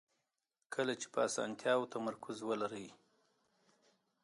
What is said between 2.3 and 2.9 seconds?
ولرئ.